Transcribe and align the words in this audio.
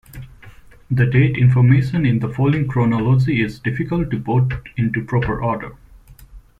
The 0.89 1.05
date 1.05 1.37
information 1.37 2.07
in 2.07 2.17
the 2.17 2.27
following 2.33 2.67
chronology 2.67 3.39
is 3.43 3.59
difficult 3.59 4.09
to 4.09 4.19
put 4.19 4.51
into 4.75 5.05
proper 5.05 5.43
order. 5.43 5.73